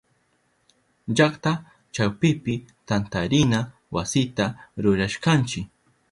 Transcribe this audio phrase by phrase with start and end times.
[1.17, 1.51] Llakta
[1.97, 2.55] chawpipi
[2.87, 3.59] tantarina
[3.95, 4.45] wasita
[4.83, 5.59] rurashkanchi.